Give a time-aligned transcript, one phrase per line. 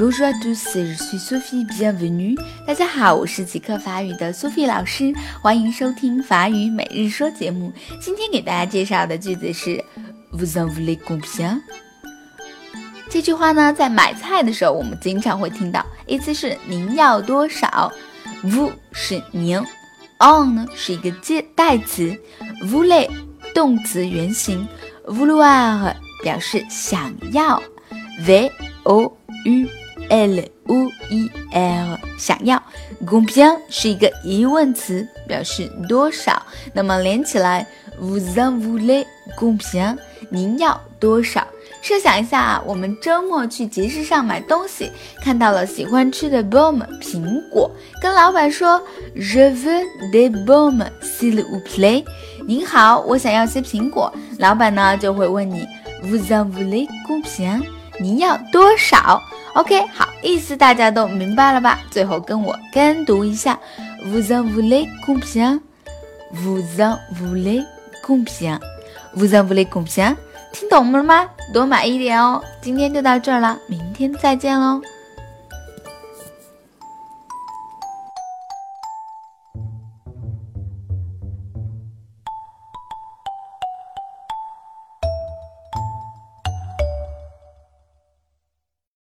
[0.00, 2.34] Bonjour à tous, je suis Sophie, bienvenue.
[2.66, 5.12] 大家好，我是即刻法语的 Sophie 老师，
[5.42, 7.70] 欢迎收听法语每日说节目。
[8.00, 9.76] 今天给大家介绍的句子是
[10.32, 11.60] Vous en voulez combien？
[13.10, 17.92] 这句话呢，在买菜的时候我们经常会听到，意思是您要多少。
[18.42, 19.58] Vous 是您
[20.18, 22.18] ，on 呢是一个介代词
[22.64, 23.10] ，voulez
[23.54, 24.66] 动词原形
[25.04, 27.62] ，vouloir 表示想要
[28.26, 28.50] ，v
[28.84, 29.02] o
[29.44, 29.68] u
[30.10, 30.76] l o
[31.08, 32.62] i l 想要
[33.06, 36.42] ，combien 是一个疑问词，表示多少。
[36.74, 37.66] 那么连起来
[37.98, 39.06] ，vous en voulez
[39.38, 39.96] combien？
[40.28, 41.46] 您要多少？
[41.82, 44.90] 设想一下啊，我们周末去集市上买东西，
[45.22, 47.70] 看到了喜欢吃的 bom 苹果，
[48.02, 48.82] 跟老板说
[49.14, 52.04] je veux des pommes s'il vous plaît。
[52.46, 54.12] 您好，我想要些苹果。
[54.38, 55.66] 老板呢就会问你
[56.02, 57.62] vous en voulez combien？
[57.98, 59.22] 您要多少
[59.54, 61.80] ？OK，好，意思大家都明白了吧？
[61.90, 63.58] 最后跟我跟读一下
[64.06, 67.64] vous en voulez combien？vous en voulez
[68.04, 70.16] combien？vous en voulez combien？
[70.52, 71.28] 听懂了吗？
[71.52, 72.42] 多买一点哦！
[72.60, 74.80] 今天就到这儿了，明天再见喽。